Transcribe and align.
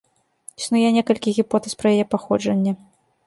Існуе 0.61 0.89
некалькі 0.95 1.33
гіпотэз 1.37 1.77
пра 1.81 1.93
яе 1.97 2.05
паходжанне. 2.13 2.71